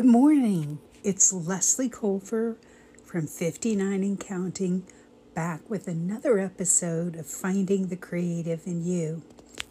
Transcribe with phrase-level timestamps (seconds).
[0.00, 0.78] Good morning.
[1.04, 2.56] It's Leslie Colfer
[3.04, 4.84] from 59 and Counting,
[5.34, 9.20] back with another episode of Finding the Creative in You.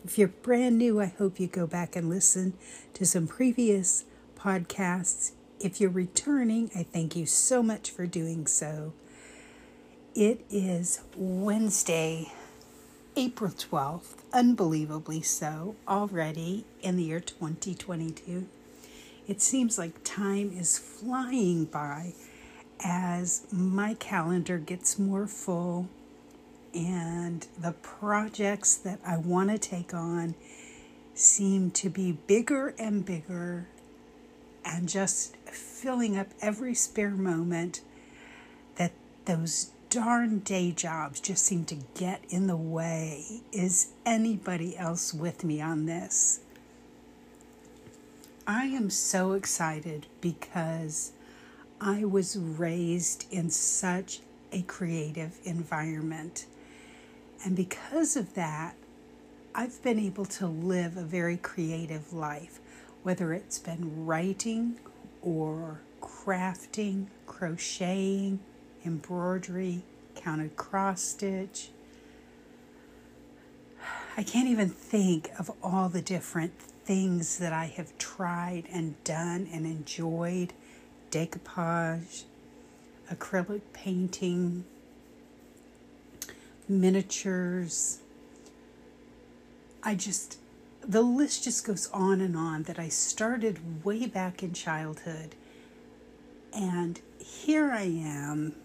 [0.05, 2.53] If you're brand new, I hope you go back and listen
[2.93, 4.05] to some previous
[4.37, 5.31] podcasts.
[5.59, 8.93] If you're returning, I thank you so much for doing so.
[10.13, 12.31] It is Wednesday,
[13.15, 18.47] April 12th, unbelievably so, already in the year 2022.
[19.29, 22.13] It seems like time is flying by
[22.83, 25.87] as my calendar gets more full
[26.73, 30.33] and the projects that I want to take on
[31.13, 33.67] seem to be bigger and bigger
[34.65, 37.81] and just filling up every spare moment
[38.77, 38.93] that
[39.25, 43.41] those darn day jobs just seem to get in the way.
[43.51, 46.39] Is anybody else with me on this?
[48.49, 51.11] I am so excited because
[51.79, 56.47] I was raised in such a creative environment.
[57.45, 58.75] And because of that,
[59.53, 62.59] I've been able to live a very creative life,
[63.03, 64.79] whether it's been writing
[65.21, 68.39] or crafting, crocheting,
[68.83, 69.83] embroidery,
[70.15, 71.69] counted cross stitch.
[74.17, 76.53] I can't even think of all the different
[76.89, 80.53] things that I have tried and done and enjoyed
[81.11, 82.23] decoupage,
[83.13, 84.63] acrylic painting,
[86.67, 87.99] miniatures.
[89.83, 90.39] I just,
[90.81, 95.35] the list just goes on and on that I started way back in childhood.
[96.55, 98.55] And here I am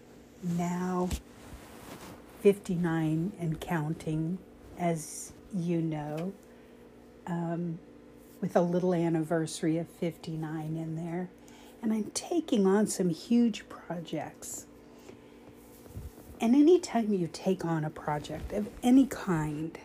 [0.41, 1.09] now,
[2.41, 4.39] 59 and counting,
[4.79, 6.33] as you know.
[7.27, 7.77] Um,
[8.45, 11.29] with a little anniversary of 59 in there.
[11.81, 14.67] And I'm taking on some huge projects.
[16.39, 19.75] And anytime you take on a project of any kind,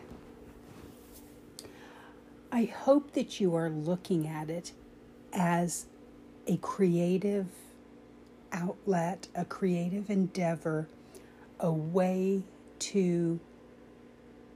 [2.51, 4.73] I hope that you are looking at it
[5.33, 5.87] as
[6.45, 7.47] a creative
[8.51, 10.87] outlet, a creative endeavor,
[11.59, 12.43] a way
[12.77, 13.39] to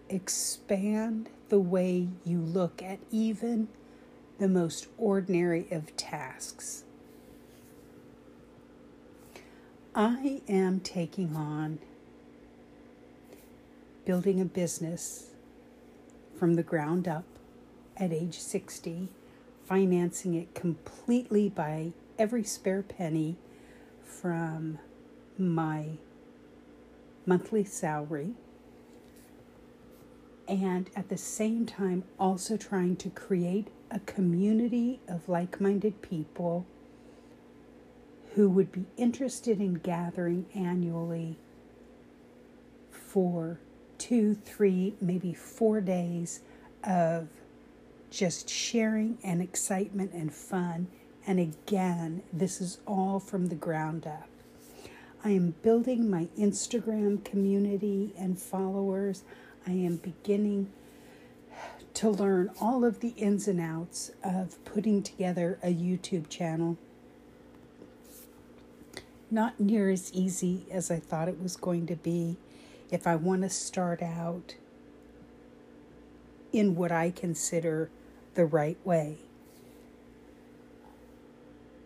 [0.10, 3.68] expand the way you look at even
[4.38, 6.84] the most ordinary of tasks.
[9.94, 11.80] I am taking on
[14.06, 15.32] building a business
[16.38, 17.24] from the ground up
[17.96, 19.08] at age 60,
[19.66, 23.38] financing it completely by every spare penny
[24.04, 24.80] from
[25.38, 25.92] my
[27.26, 28.34] monthly salary
[30.48, 36.66] and at the same time also trying to create a community of like minded people
[38.34, 41.38] who would be interested in gathering annually
[42.92, 43.58] for
[43.98, 46.42] two, three, maybe four days
[46.84, 47.30] of
[48.12, 50.88] just sharing and excitement and fun.
[51.26, 54.28] And again, this is all from the ground up.
[55.24, 59.24] I am building my Instagram community and followers.
[59.66, 60.70] I am beginning
[61.96, 66.78] to learn all of the ins and outs of putting together a YouTube channel.
[69.32, 72.38] Not near as easy as I thought it was going to be
[72.92, 74.56] if I want to start out
[76.52, 77.90] in what I consider
[78.36, 79.18] the right way.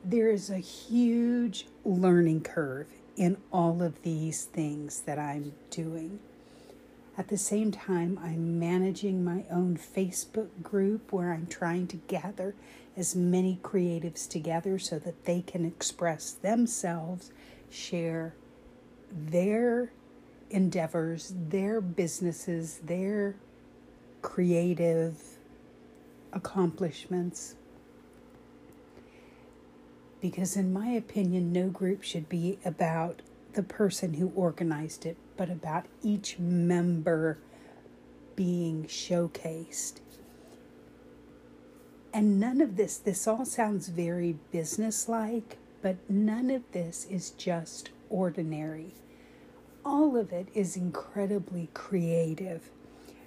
[0.03, 6.19] There is a huge learning curve in all of these things that I'm doing.
[7.19, 12.56] At the same time, I'm managing my own Facebook group where I'm trying to gather
[12.96, 17.33] as many creatives together so that they can express themselves,
[17.69, 18.36] share
[19.12, 19.92] their
[20.50, 23.36] endeavors, their businesses, their
[24.22, 25.22] creative
[26.31, 27.56] accomplishments.
[30.22, 33.22] Because, in my opinion, no group should be about
[33.56, 37.38] the person who organized it, but about each member
[38.36, 40.01] being showcased.
[42.13, 47.89] And none of this, this all sounds very businesslike, but none of this is just
[48.09, 48.95] ordinary.
[49.86, 52.69] All of it is incredibly creative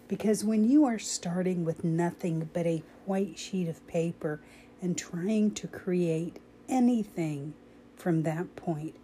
[0.07, 4.39] because when you are starting with nothing but a white sheet of paper
[4.83, 7.55] and trying to create anything
[7.97, 8.97] from that point,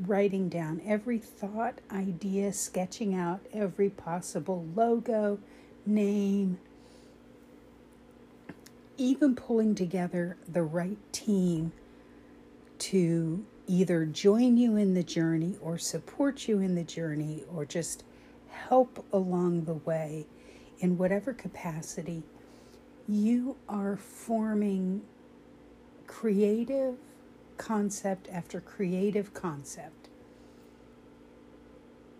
[0.00, 5.38] writing down every thought, idea, sketching out every possible logo,
[5.86, 6.58] name,
[8.96, 11.72] even pulling together the right team
[12.78, 18.04] to either join you in the journey or support you in the journey or just
[18.50, 20.26] help along the way.
[20.80, 22.22] In whatever capacity,
[23.08, 25.02] you are forming
[26.06, 26.96] creative
[27.56, 30.08] concept after creative concept.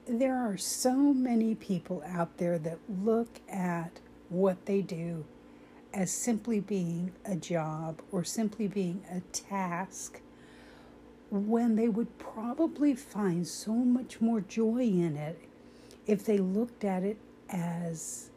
[0.06, 5.24] There are so many people out there that look at what they do
[5.92, 10.20] as simply being a job or simply being a task
[11.30, 15.40] when they would probably find so much more joy in it
[16.06, 17.16] if they looked at it
[17.48, 18.30] as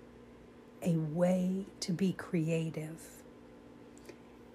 [0.81, 3.16] a way to be creative.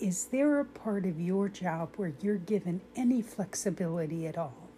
[0.03, 4.69] Is there a part of your job where you're given any flexibility at all?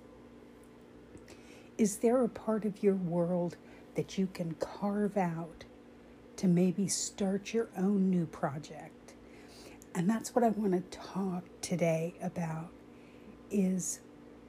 [1.79, 3.57] Is there a part of your world
[3.95, 5.65] that you can carve out
[6.37, 9.15] to maybe start your own new project?
[9.95, 12.69] And that's what I want to talk today about
[13.51, 14.01] is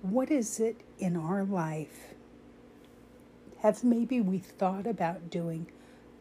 [0.02, 2.16] what is it in our life
[3.60, 5.68] have maybe we thought about doing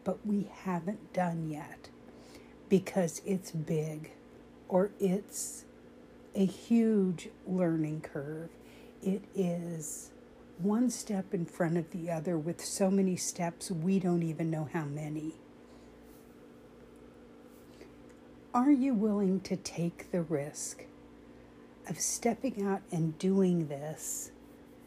[0.05, 1.89] but we haven't done yet
[2.69, 4.11] because it's big
[4.67, 5.65] or it's
[6.35, 8.49] a huge learning curve.
[9.01, 10.11] It is
[10.57, 14.69] one step in front of the other with so many steps we don't even know
[14.71, 15.33] how many.
[18.53, 20.85] Are you willing to take the risk
[21.89, 24.31] of stepping out and doing this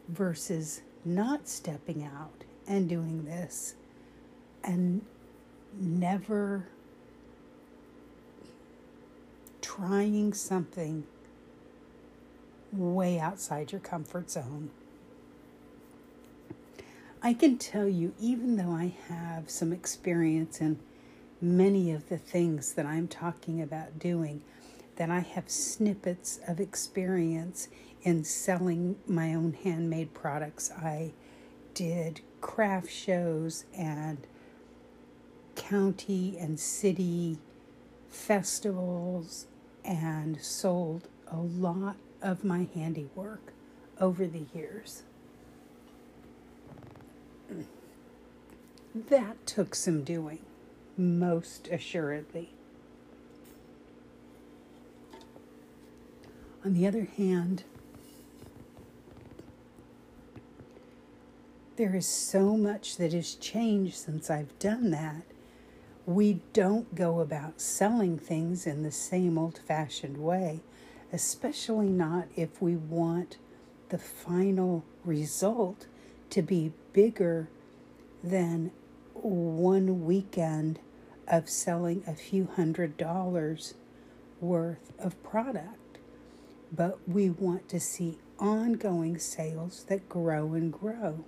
[0.07, 3.75] versus not stepping out and doing this
[4.63, 5.01] and
[5.79, 6.67] never
[9.79, 11.05] trying something
[12.73, 14.69] way outside your comfort zone.
[17.21, 20.79] I can tell you, even though I have some experience in
[21.41, 24.41] many of the things that I'm talking about doing,
[24.97, 27.69] that I have snippets of experience
[28.03, 30.71] in selling my own handmade products.
[30.71, 31.13] I
[31.73, 34.27] did craft shows and
[35.55, 37.37] county and city
[38.09, 39.47] festivals
[39.83, 43.53] and sold a lot of my handiwork
[43.99, 45.03] over the years.
[48.93, 50.39] That took some doing,
[50.97, 52.49] most assuredly.
[56.65, 57.63] On the other hand,
[61.77, 65.23] there is so much that has changed since I've done that.
[66.09, 70.61] We don't go about selling things in the same old fashioned way,
[71.13, 73.37] especially not if we want
[73.89, 75.85] the final result
[76.31, 77.47] to be bigger
[78.23, 78.71] than
[79.13, 80.79] one weekend
[81.27, 83.75] of selling a few hundred dollars
[84.41, 85.99] worth of product.
[86.75, 91.23] But we want to see ongoing sales that grow and grow.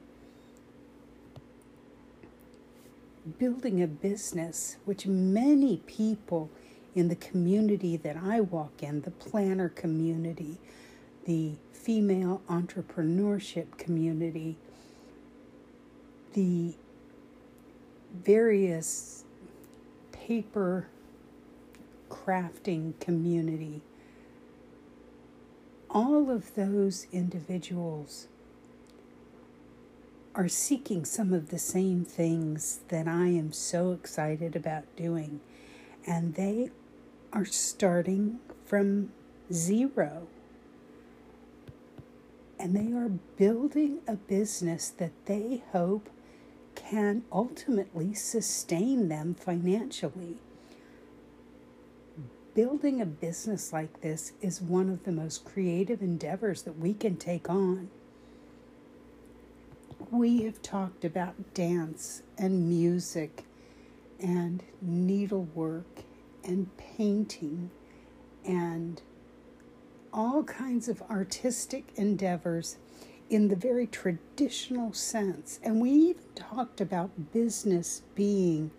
[3.40, 6.50] Building a business, which many people
[6.96, 10.58] in the community that I walk in, the planner community,
[11.26, 14.58] the female entrepreneurship community,
[16.34, 16.76] the
[18.14, 19.24] various
[20.12, 20.88] paper
[22.10, 23.82] crafting community,
[25.90, 28.28] all of those individuals
[30.34, 35.42] are seeking some of the same things that I am so excited about doing.
[36.06, 36.72] And they
[37.34, 39.12] are starting from
[39.52, 40.28] zero.
[42.58, 46.10] And they are building a business that they hope
[46.76, 50.38] can ultimately sustain them financially.
[52.54, 57.18] Building a business like this is one of the most creative endeavors that we can
[57.18, 57.90] take on
[60.12, 63.46] we have talked about dance and music
[64.20, 66.04] and needlework
[66.44, 67.72] and painting
[68.46, 69.02] and
[70.14, 72.76] all kinds of artistic endeavors
[73.30, 75.62] in the very traditional sense.
[75.64, 78.72] And we even talked about business being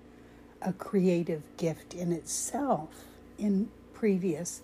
[0.60, 3.06] a creative gift in itself
[3.38, 4.60] in previous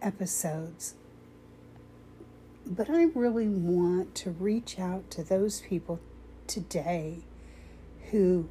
[0.00, 0.94] episodes.
[2.68, 6.00] But I really want to reach out to those people
[6.48, 7.18] today
[8.10, 8.48] who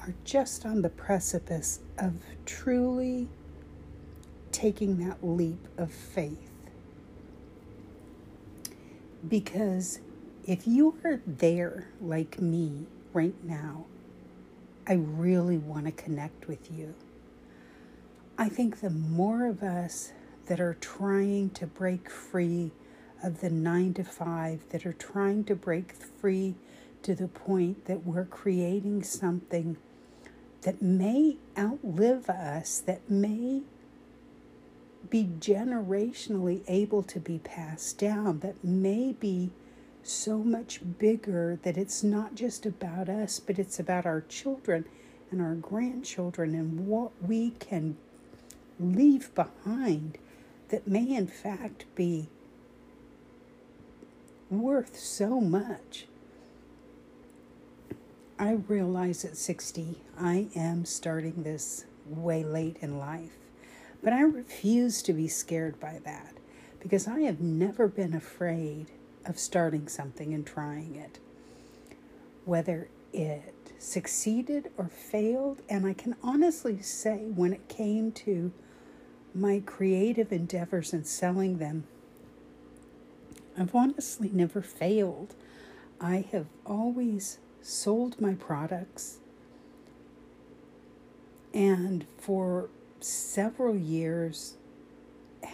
[0.00, 2.14] are just on the precipice of
[2.46, 3.28] truly
[4.52, 6.50] taking that leap of faith.
[9.28, 10.00] Because
[10.46, 13.84] if you are there like me right now,
[14.86, 16.94] I really want to connect with you.
[18.38, 20.12] I think the more of us
[20.46, 22.72] that are trying to break free
[23.22, 26.54] of the nine to five, that are trying to break free
[27.02, 29.76] to the point that we're creating something
[30.62, 33.62] that may outlive us, that may
[35.10, 39.50] be generationally able to be passed down, that may be
[40.02, 44.84] so much bigger that it's not just about us, but it's about our children
[45.30, 47.96] and our grandchildren and what we can
[48.78, 50.18] leave behind
[50.68, 52.28] that may, in fact, be
[54.60, 56.06] worth so much.
[58.38, 63.38] I realize at 60 I am starting this way late in life,
[64.02, 66.34] but I refuse to be scared by that
[66.80, 68.86] because I have never been afraid
[69.24, 71.20] of starting something and trying it.
[72.44, 78.52] Whether it succeeded or failed, and I can honestly say when it came to
[79.34, 81.84] my creative endeavors and selling them,
[83.58, 85.34] I've honestly never failed.
[86.00, 89.18] I have always sold my products,
[91.54, 92.68] and for
[93.00, 94.54] several years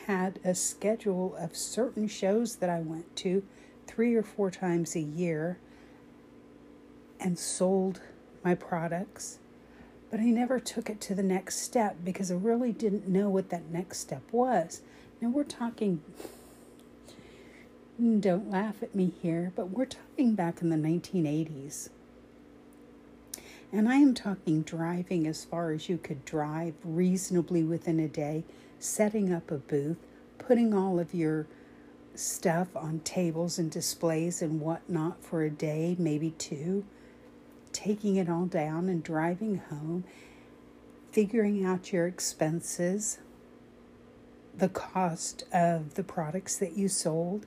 [0.07, 3.43] had a schedule of certain shows that I went to
[3.87, 5.59] three or four times a year
[7.21, 8.01] and sold
[8.45, 9.39] my products.
[10.11, 13.51] But I never took it to the next step because I really didn't know what
[13.51, 14.81] that next step was.
[15.21, 16.01] Now we're talking,
[17.99, 21.89] don't laugh at me here, but we're talking back in the 1980s.
[23.73, 28.45] And I am talking driving as far as you could drive reasonably within a day,
[28.79, 29.99] setting up a booth,
[30.39, 31.47] putting all of your
[32.15, 36.85] stuff on tables and displays and whatnot for a day, maybe two,
[37.73, 40.05] taking it all down and driving home,
[41.11, 43.19] figuring out your expenses,
[44.57, 47.45] the cost of the products that you sold,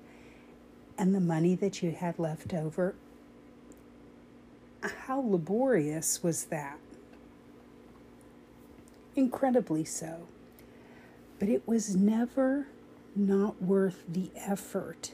[1.02, 2.94] and the money that you had left over.
[5.08, 6.78] How laborious was that?
[9.16, 10.28] Incredibly so.
[11.40, 12.68] But it was never
[13.16, 15.14] not worth the effort.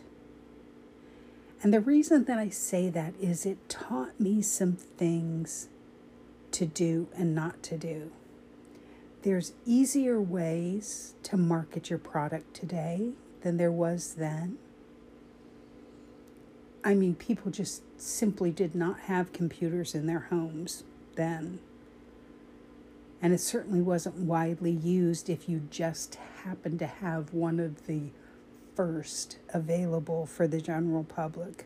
[1.63, 5.69] And the reason that I say that is it taught me some things
[6.51, 8.11] to do and not to do.
[9.21, 14.57] There's easier ways to market your product today than there was then.
[16.87, 21.59] I mean, people just simply did not have computers in their homes then.
[23.21, 26.15] And it certainly wasn't widely used if you just
[26.45, 28.11] happened to have one of the
[28.73, 31.65] first available for the general public.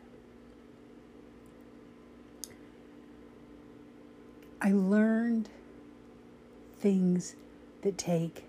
[4.60, 5.50] I learned
[6.80, 7.36] things
[7.84, 8.46] that take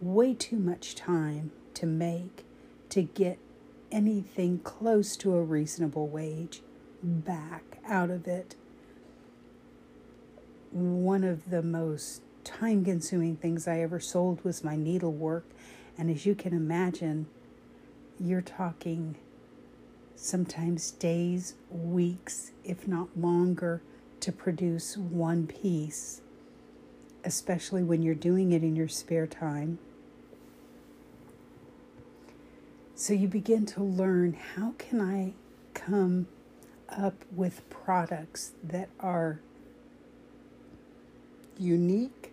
[0.00, 2.44] way too much time to make
[2.88, 3.38] to get
[3.90, 6.62] anything close to a reasonable wage
[7.02, 8.56] back out of it.
[10.70, 15.44] One of the most time consuming things I ever sold was my needlework.
[15.98, 17.26] And as you can imagine,
[18.18, 19.16] you're talking
[20.14, 23.82] sometimes days, weeks, if not longer,
[24.20, 26.22] to produce one piece,
[27.24, 29.78] especially when you're doing it in your spare time.
[32.98, 35.34] So you begin to learn how can I
[35.74, 36.28] come
[36.88, 39.38] up with products that are
[41.58, 42.32] unique,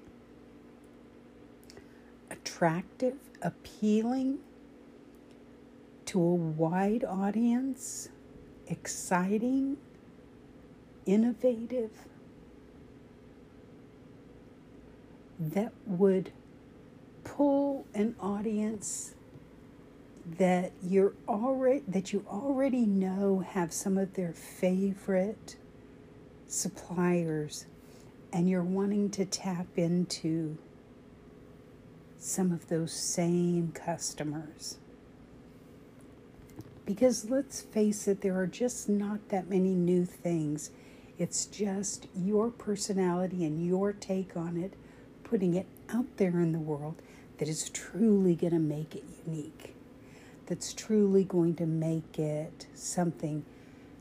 [2.32, 4.39] attractive, appealing
[6.05, 8.08] to a wide audience,
[8.65, 9.75] exciting,
[11.05, 11.91] innovative,
[15.38, 16.32] that would
[17.25, 19.15] pull an audience
[20.25, 25.57] that you're already that you already know have some of their favorite
[26.47, 27.65] suppliers
[28.31, 30.57] and you're wanting to tap into
[32.17, 34.77] some of those same customers.
[36.85, 40.71] Because let's face it, there are just not that many new things.
[41.17, 44.73] It's just your personality and your take on it,
[45.23, 46.95] putting it out there in the world
[47.37, 49.72] that is truly going to make it unique.
[50.47, 53.45] That's truly going to make it something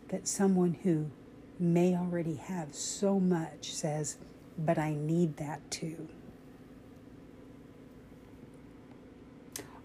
[0.08, 1.11] that someone who
[1.58, 4.18] may already have so much says,
[4.58, 6.08] but I need that too.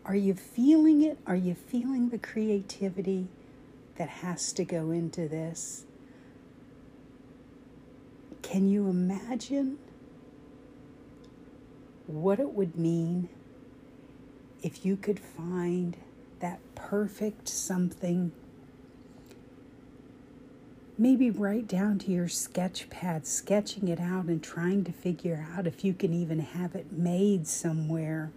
[0.04, 1.20] Are you feeling it?
[1.28, 3.28] Are you feeling the creativity
[3.98, 5.86] that has to go into this?
[8.42, 9.78] Can you imagine
[12.08, 13.28] what it would mean
[14.64, 15.98] if you could find
[16.40, 18.32] that perfect something,
[20.98, 25.68] maybe right down to your sketch pad, sketching it out and trying to figure out
[25.68, 28.32] if you can even have it made somewhere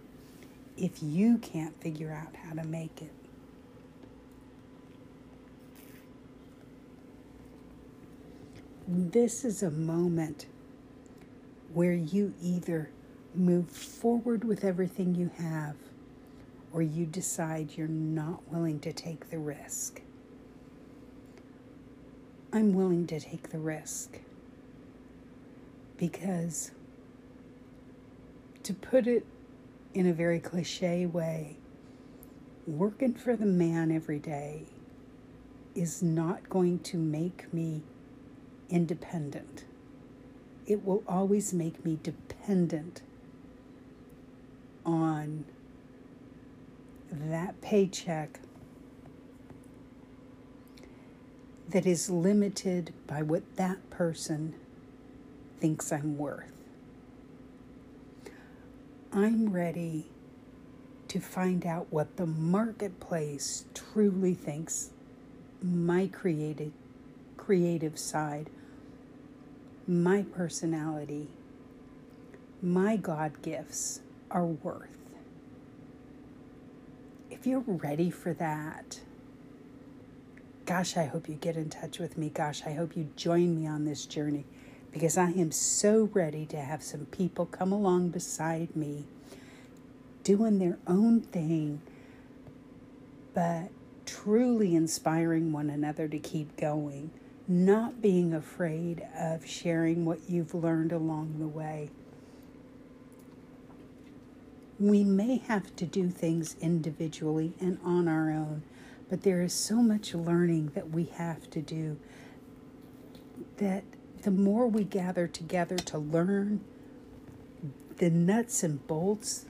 [0.77, 3.11] if you can't figure out how to make it.
[8.87, 10.47] This is a moment
[11.73, 12.89] where you either
[13.33, 15.75] move forward with everything you have
[16.73, 20.01] or you decide you're not willing to take the risk.
[22.53, 24.19] I'm willing to take the risk
[25.97, 26.71] because,
[28.63, 29.25] to put it
[29.93, 31.57] in a very cliche way,
[32.67, 34.63] working for the man every day
[35.75, 37.83] is not going to make me
[38.69, 39.65] independent.
[40.65, 43.01] It will always make me dependent
[44.85, 45.45] on
[47.11, 48.39] that paycheck
[51.69, 54.53] that is limited by what that person
[55.59, 56.51] thinks I'm worth.
[59.13, 60.07] I'm ready
[61.09, 64.91] to find out what the marketplace truly thinks
[65.61, 66.71] my creative
[67.37, 68.49] creative side,
[69.87, 71.27] my personality,
[72.61, 73.99] my God gifts
[74.29, 75.00] are worth.
[77.31, 78.99] If you're ready for that,
[80.65, 82.29] gosh, I hope you get in touch with me.
[82.29, 84.45] Gosh, I hope you join me on this journey
[84.91, 89.05] because I am so ready to have some people come along beside me
[90.23, 91.81] doing their own thing,
[93.33, 93.69] but
[94.05, 97.11] truly inspiring one another to keep going,
[97.47, 101.89] not being afraid of sharing what you've learned along the way.
[104.81, 108.63] We may have to do things individually and on our own,
[109.11, 111.97] but there is so much learning that we have to do
[113.57, 113.83] that
[114.23, 116.61] the more we gather together to learn
[117.97, 119.45] the nuts and bolts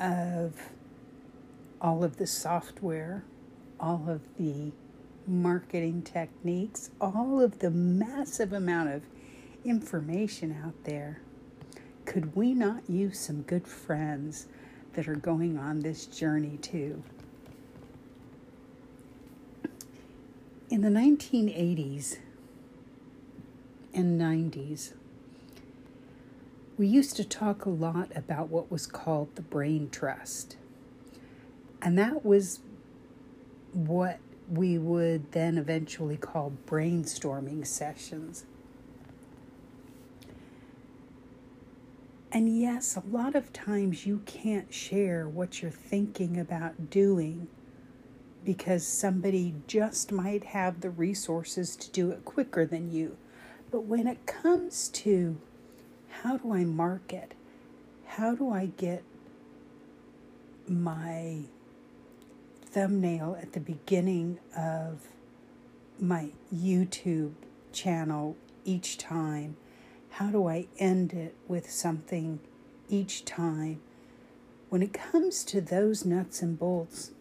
[0.00, 0.56] of
[1.80, 3.22] all of the software,
[3.78, 4.72] all of the
[5.24, 9.02] marketing techniques, all of the massive amount of
[9.64, 11.20] information out there,
[12.08, 14.46] could we not use some good friends
[14.94, 17.02] that are going on this journey too?
[20.70, 22.16] In the 1980s,
[23.92, 24.92] and 90s,
[26.78, 30.56] we used to talk a lot about what was called the brain trust.
[31.82, 32.60] And that was
[33.72, 34.18] what
[34.48, 38.44] we would then eventually call brainstorming sessions.
[42.30, 47.48] And yes, a lot of times you can't share what you're thinking about doing
[48.44, 53.16] because somebody just might have the resources to do it quicker than you.
[53.70, 55.38] But when it comes to
[56.22, 57.32] how do I market,
[58.06, 59.04] how do I get
[60.66, 61.42] my
[62.62, 65.06] thumbnail at the beginning of
[65.98, 67.32] my YouTube
[67.72, 69.56] channel each time?
[70.10, 72.40] How do I end it with something
[72.88, 73.80] each time?
[74.68, 77.12] When it comes to those nuts and bolts,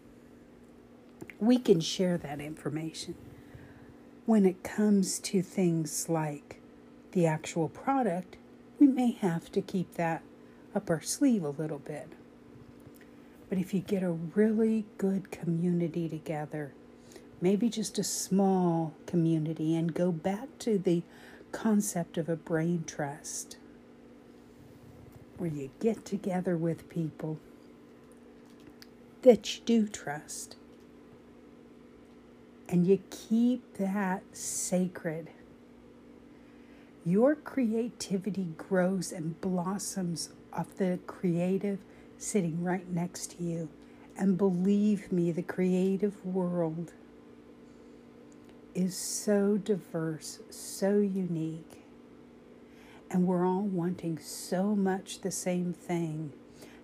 [1.39, 3.15] we can share that information
[4.27, 6.59] when it comes to things like
[7.13, 8.35] the actual product,
[8.77, 10.21] we may have to keep that
[10.75, 12.09] up our sleeve a little bit.
[13.47, 16.73] But if you get a really good community together,
[17.39, 21.03] maybe just a small community, and go back to the
[21.51, 23.57] concept of a brain trust,
[25.37, 27.39] where you get together with people
[29.21, 30.55] that you do trust
[32.69, 35.29] and you keep that sacred,
[37.05, 41.79] your creativity grows and blossoms off the creative
[42.17, 43.69] sitting right next to you.
[44.17, 46.93] And believe me, the creative world
[48.77, 51.83] is so diverse, so unique.
[53.09, 56.31] And we're all wanting so much the same thing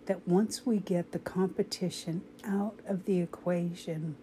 [0.08, 4.16] that once we get the competition out of the equation,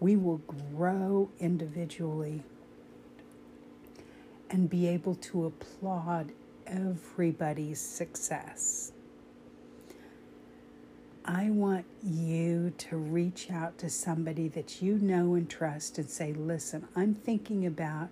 [0.00, 2.42] we will grow individually
[4.50, 6.32] and be able to applaud
[6.66, 8.90] everybody's success.
[11.30, 16.32] I want you to reach out to somebody that you know and trust and say,
[16.32, 18.08] Listen, I'm thinking about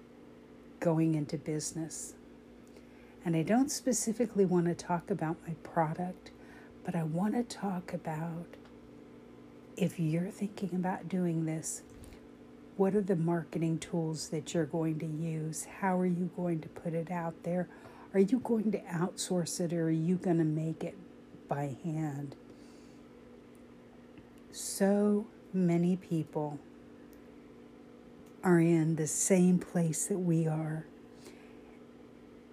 [0.81, 2.13] going into business.
[3.25, 6.31] And I don't specifically want to talk about my product,
[6.85, 8.49] but I want to talk about
[9.79, 11.81] if you're thinking about doing this,
[12.77, 15.67] what are the marketing tools that you're going to use?
[15.81, 17.67] How are you going to put it out there?
[18.13, 20.99] Are you going to outsource it or are you going to make it
[21.49, 22.37] by hand?
[24.57, 26.59] So many people
[28.43, 30.87] are in the same place that we are.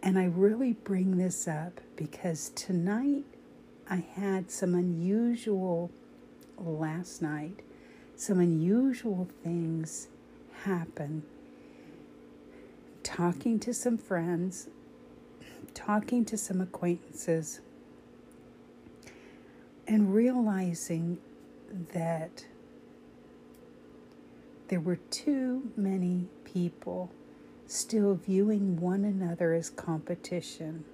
[0.01, 3.23] And I really bring this up because tonight
[3.89, 5.91] I had some unusual,
[6.57, 7.61] last night,
[8.17, 10.09] some unusual things
[10.63, 11.23] happen.
[13.01, 14.67] Talking to some friends,
[15.73, 17.61] talking to some acquaintances,
[19.87, 21.19] and realizing
[21.93, 22.45] that
[24.67, 27.11] there were too many people
[27.67, 30.85] still viewing one another as competition.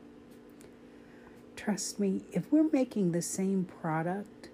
[1.55, 4.49] Trust me, if we're making the same product,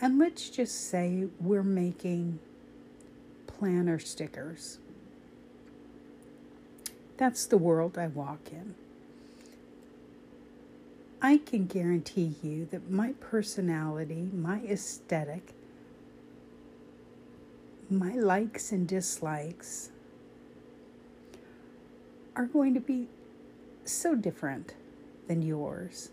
[0.00, 2.38] and let's just say we're making
[3.46, 4.78] planner stickers,
[7.16, 8.74] that's the world I walk in.
[11.22, 15.52] I can guarantee you that my personality, my aesthetic,
[17.90, 19.90] my likes and dislikes
[22.34, 23.08] are going to be
[23.84, 24.74] so different
[25.28, 26.08] than yours.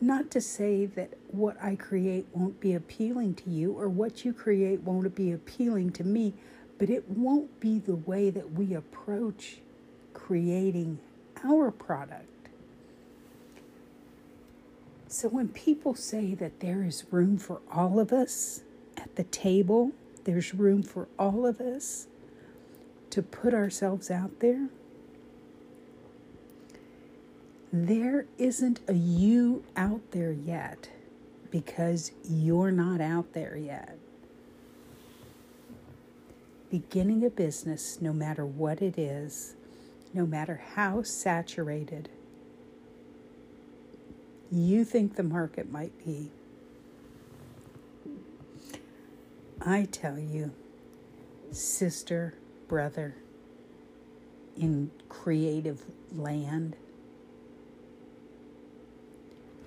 [0.00, 4.32] Not to say that what I create won't be appealing to you or what you
[4.32, 6.34] create won't be appealing to me,
[6.78, 9.56] but it won't be the way that we approach
[10.12, 10.98] creating
[11.42, 12.33] our product.
[15.14, 18.62] So when people say that there is room for all of us
[18.96, 19.92] at the table,
[20.24, 22.08] there's room for all of us
[23.10, 24.70] to put ourselves out there,
[27.72, 30.90] there isn't a you out there yet
[31.52, 33.96] because you're not out there yet.
[36.72, 39.54] Beginning a business, no matter what it is,
[40.12, 42.08] no matter how saturated
[44.54, 46.30] you think the market might be.
[49.60, 50.52] I tell you,
[51.50, 52.34] sister,
[52.68, 53.16] brother,
[54.56, 56.76] in creative land,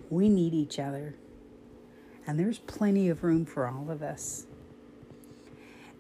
[0.09, 1.15] we need each other.
[2.25, 4.45] And there's plenty of room for all of us.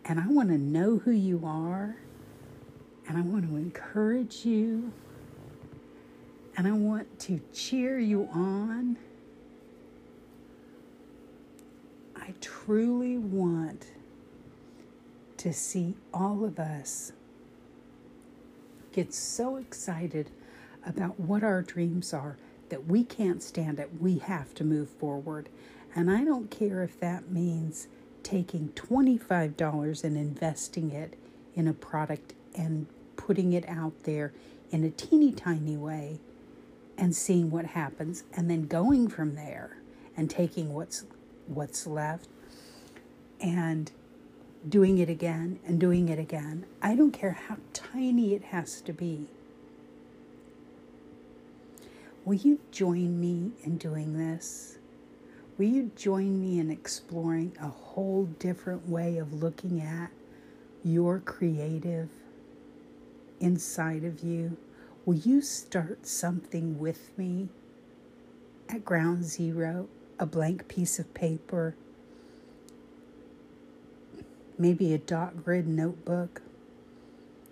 [0.05, 1.97] And I want to know who you are.
[3.07, 4.93] And I want to encourage you
[6.57, 8.97] and I want to cheer you on.
[12.15, 13.85] I truly want
[15.37, 17.11] to see all of us
[18.91, 20.31] get so excited
[20.83, 22.37] about what our dreams are
[22.69, 23.91] that we can't stand it.
[23.99, 25.49] We have to move forward.
[25.95, 27.87] And I don't care if that means
[28.23, 31.13] taking $25 and investing it
[31.55, 34.33] in a product and putting it out there
[34.71, 36.19] in a teeny tiny way
[36.97, 39.77] and seeing what happens and then going from there
[40.15, 41.05] and taking what's
[41.47, 42.27] what's left
[43.39, 43.91] and
[44.67, 46.65] doing it again and doing it again.
[46.81, 49.27] I don't care how tiny it has to be.
[52.25, 54.79] Will you join me in doing this?
[55.57, 60.11] Will you join me in exploring a whole different way of looking at
[60.83, 62.09] your creative
[63.39, 64.57] inside of you?
[65.07, 67.47] Will you start something with me
[68.67, 69.87] at ground zero?
[70.19, 71.77] A blank piece of paper,
[74.57, 76.41] maybe a dot grid notebook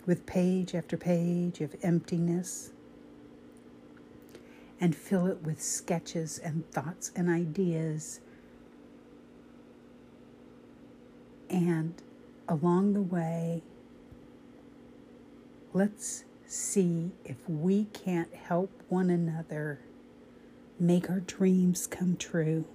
[0.06, 2.72] with page after page of emptiness,
[4.82, 8.20] and fill it with sketches and thoughts and ideas.
[11.50, 11.94] And
[12.50, 13.64] along the way,
[15.72, 19.80] let's see if we can't help one another
[20.80, 22.66] make our dreams come true.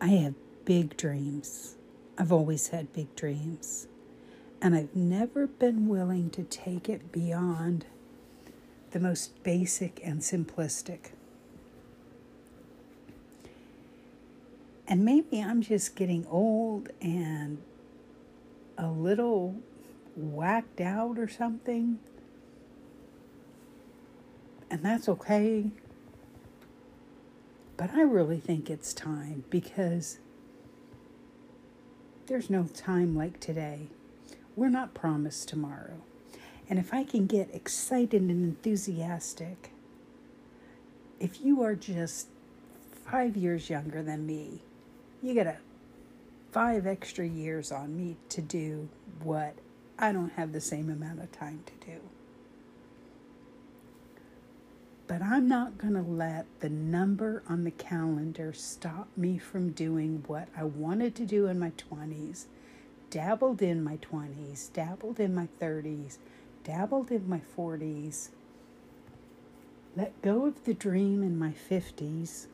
[0.00, 1.76] I have big dreams.
[2.16, 3.86] I've always had big dreams.
[4.60, 7.86] And I've never been willing to take it beyond
[8.90, 11.10] the most basic and simplistic.
[14.86, 17.58] And maybe I'm just getting old and
[18.78, 19.56] a little
[20.18, 21.98] whacked out or something.
[24.70, 25.70] And that's okay.
[27.76, 30.18] But I really think it's time because
[32.26, 33.88] there's no time like today.
[34.56, 36.02] We're not promised tomorrow.
[36.68, 39.70] And if I can get excited and enthusiastic,
[41.18, 42.28] if you are just
[43.10, 44.60] five years younger than me.
[45.22, 45.56] You got a
[46.52, 48.88] five extra years on me to do
[49.22, 49.54] what
[49.98, 52.00] I don't have the same amount of time to do.
[55.06, 60.22] But I'm not going to let the number on the calendar stop me from doing
[60.26, 62.44] what I wanted to do in my 20s,
[63.10, 66.18] dabbled in my 20s, dabbled in my 30s,
[66.62, 68.28] dabbled in my 40s,
[69.96, 72.46] let go of the dream in my 50s.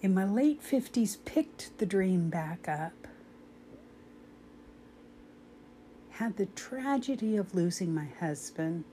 [0.00, 3.06] In my late 50s, picked the dream back up
[6.22, 8.84] had the tragedy of losing my husband.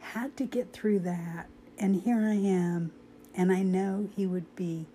[0.00, 1.46] Had to get through that,
[1.78, 2.90] and here I am,
[3.36, 4.86] and I know he would be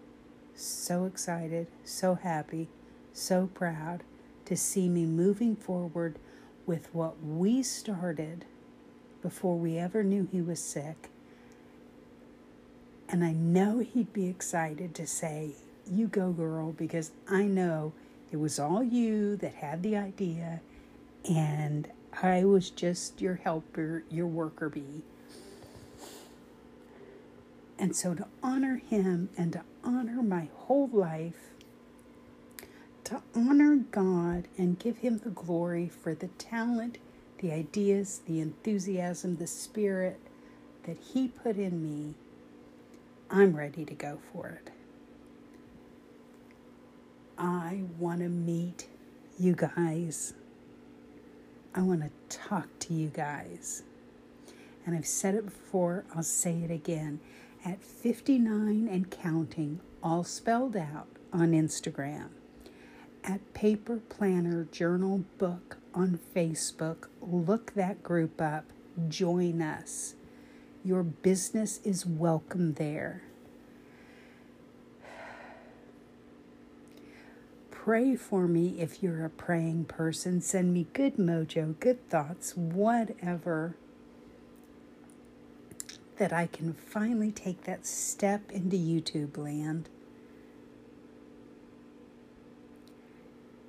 [0.54, 2.68] so excited, so happy,
[3.14, 4.04] so proud
[4.44, 6.20] to see me moving forward
[6.66, 8.44] with what we started
[9.22, 11.10] before we ever knew he was sick.
[13.08, 15.52] And I know he'd be excited to say,
[15.90, 17.94] You go, girl, because I know
[18.32, 20.62] it was all you that had the idea,
[21.28, 21.90] and
[22.22, 25.02] I was just your helper, your worker bee.
[27.78, 31.54] And so, to honor him and to honor my whole life,
[33.06, 36.98] to honor God and give him the glory for the talent,
[37.40, 40.20] the ideas, the enthusiasm, the spirit
[40.84, 42.16] that he put in me,
[43.32, 44.72] I'm ready to go for it.
[47.40, 48.88] I want to meet
[49.40, 50.34] you guys.
[51.74, 53.84] I want to talk to you guys.
[54.86, 57.22] And I've said it before, I'll say it again.
[57.64, 62.28] At 59 and counting, all spelled out on Instagram.
[63.24, 68.66] At Paper Planner Journal Book on Facebook, look that group up.
[69.08, 70.16] Join us.
[70.84, 73.24] Your business is welcome there.
[77.90, 80.40] Pray for me if you're a praying person.
[80.40, 83.76] Send me good mojo, good thoughts, whatever.
[86.20, 89.90] That I can finally take that step into YouTube land.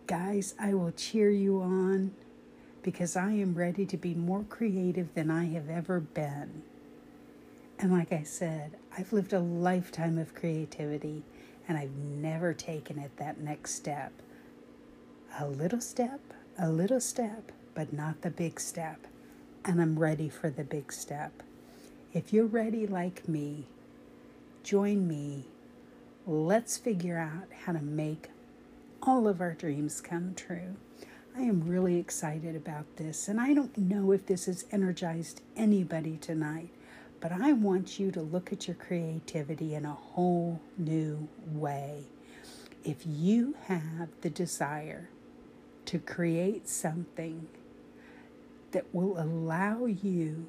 [0.06, 2.10] Guys, I will cheer you on
[2.82, 6.60] because I am ready to be more creative than I have ever been.
[7.78, 11.22] And like I said, I've lived a lifetime of creativity
[11.70, 14.12] and I've never taken it that next step.
[15.38, 16.18] A little step,
[16.58, 19.06] a little step, but not the big step.
[19.64, 21.44] And I'm ready for the big step.
[22.12, 23.66] If you're ready like me,
[24.64, 25.44] join me.
[26.26, 28.30] Let's figure out how to make
[29.00, 30.74] all of our dreams come true.
[31.36, 36.16] I am really excited about this, and I don't know if this has energized anybody
[36.16, 36.70] tonight,
[37.20, 42.04] but I want you to look at your creativity in a whole new way.
[42.82, 45.10] If you have the desire
[45.84, 47.46] to create something
[48.72, 50.46] that will allow you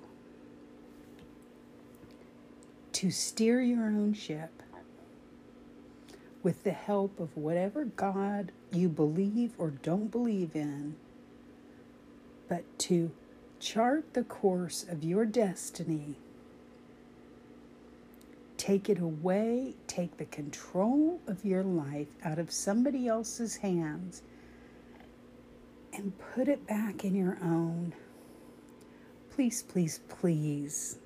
[2.94, 4.64] to steer your own ship
[6.44, 10.96] with the help of whatever God you believe or don't believe in,
[12.48, 13.12] but to
[13.60, 16.16] chart the course of your destiny
[18.62, 24.22] Take it away, take the control of your life out of somebody else's hands
[25.92, 27.92] and put it back in your own.
[29.34, 31.00] Please, please, please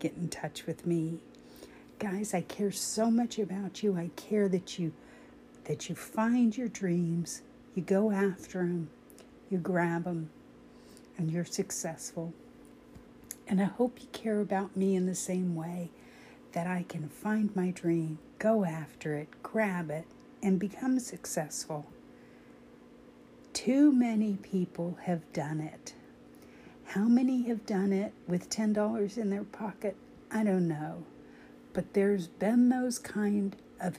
[0.00, 1.20] get in touch with me.
[1.98, 3.96] Guys, I care so much about you.
[3.96, 4.92] I care that you
[5.64, 7.40] that you find your dreams,
[7.74, 8.90] you go after them,
[9.48, 10.28] you grab them,
[11.16, 12.34] and you're successful.
[13.48, 15.88] And I hope you care about me in the same way
[16.52, 20.06] that I can find my dream, go after it, grab it,
[20.42, 21.86] and become successful.
[23.52, 25.94] Too many people have done it.
[26.84, 29.96] How many have done it with $10 in their pocket?
[30.30, 31.04] I don't know.
[31.72, 33.96] But there's been those kind of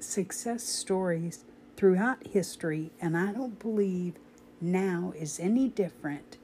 [0.00, 1.44] success stories
[1.76, 4.14] throughout history, and I don't believe
[4.60, 6.38] now is any different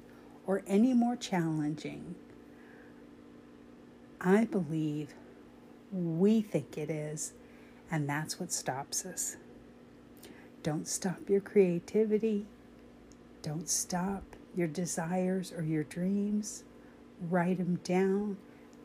[0.46, 2.14] or any more challenging.
[4.20, 5.14] I believe
[5.92, 7.32] we think it is,
[7.90, 9.36] and that's what stops us.
[10.62, 12.46] Don't stop your creativity.
[13.42, 14.24] Don't stop
[14.56, 16.64] your desires or your dreams.
[17.30, 18.36] Write them down.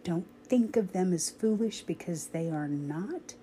[0.04, 3.34] Don't think of them as foolish because they are not.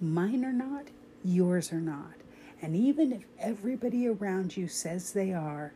[0.00, 0.86] Mine are not.
[1.24, 2.14] Yours are not.
[2.60, 5.72] And even if everybody around you says they are,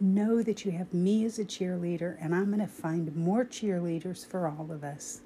[0.00, 4.26] know that you have me as a cheerleader, and I'm going to find more cheerleaders
[4.26, 5.20] for all of us.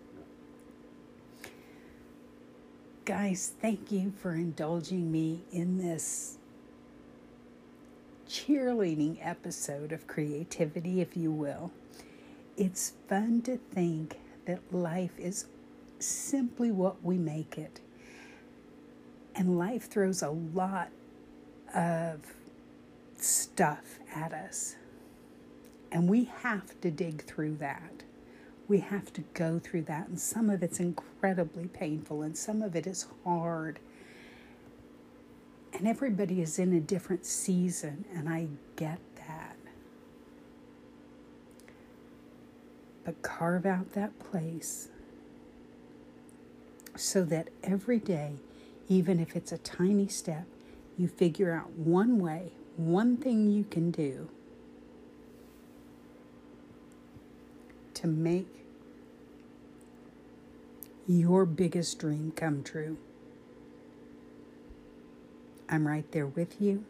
[3.04, 6.38] Guys, thank you for indulging me in this
[8.28, 11.72] cheerleading episode of creativity, if you will.
[12.56, 15.46] It's fun to think that life is
[15.98, 17.80] simply what we make it.
[19.34, 20.90] And life throws a lot
[21.74, 22.20] of
[23.16, 24.76] stuff at us.
[25.90, 28.02] And we have to dig through that.
[28.68, 30.08] We have to go through that.
[30.08, 33.78] And some of it's incredibly painful, and some of it is hard.
[35.74, 39.56] And everybody is in a different season, and I get that.
[43.04, 44.88] But carve out that place
[46.96, 48.34] so that every day,
[48.88, 50.46] even if it's a tiny step,
[50.98, 54.28] you figure out one way, one thing you can do
[57.94, 58.48] to make
[61.06, 62.96] your biggest dream come true.
[65.68, 66.84] I'm right there with you,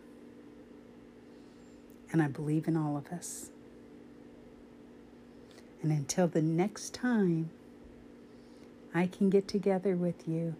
[2.11, 3.51] and I believe in all of us.
[5.83, 7.51] And until the next time
[8.95, 10.55] I can get together with you,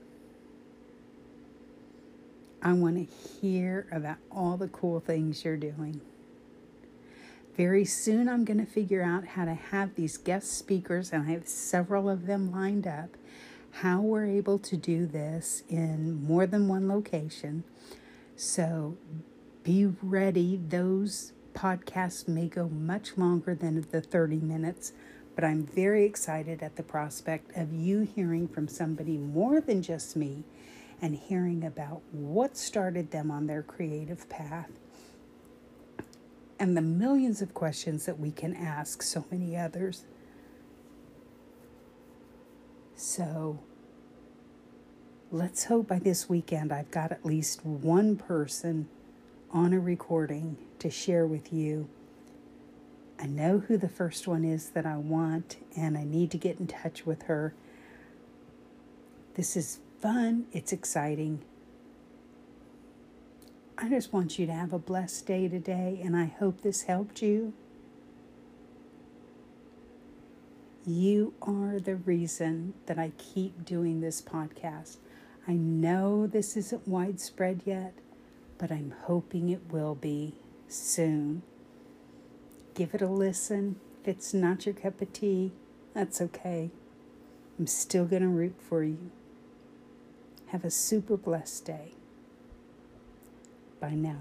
[2.65, 6.01] I want to hear about all the cool things you're doing.
[7.57, 11.33] Very soon, I'm going to figure out how to have these guest speakers, and I
[11.33, 13.17] have several of them lined up.
[13.73, 17.65] How we're able to do this in more than one location.
[18.37, 18.97] So
[19.65, 20.57] be ready.
[20.57, 24.93] Those podcasts may go much longer than the 30 minutes,
[25.35, 30.17] but I'm very excited at the prospect of you hearing from somebody more than just
[30.17, 30.45] me
[31.03, 34.71] and hearing about what started them on their creative path
[36.61, 40.05] and the millions of questions that we can ask so many others.
[42.95, 43.59] So
[45.33, 48.89] let's hope by this weekend I've got at least one person
[49.51, 51.89] on a recording to share with you.
[53.19, 56.61] I know who the first one is that I want, and I need to get
[56.61, 57.55] in touch with her.
[59.35, 61.41] This is fun, it's exciting.
[63.79, 67.23] I just want you to have a blessed day today, and I hope this helped
[67.23, 67.53] you.
[70.85, 74.97] You are the reason that I keep doing this podcast.
[75.47, 77.95] I know this isn't widespread yet,
[78.59, 80.35] but I'm hoping it will be
[80.67, 81.43] soon.
[82.75, 83.77] Give it a listen.
[84.03, 85.53] If it's not your cup of tea,
[85.95, 86.71] that's okay.
[87.57, 89.13] I'm still going to root for you.
[90.53, 91.95] Have a super blessed day.
[93.81, 94.19] Bye now.